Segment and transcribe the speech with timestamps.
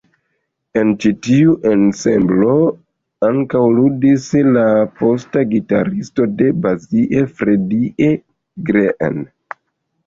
[0.79, 2.55] En ĉi tiu ensemblo
[3.29, 4.27] ankaŭ ludis
[4.57, 4.65] la
[5.03, 8.13] posta gitaristo de Basie, Freddie
[8.73, 9.25] Green.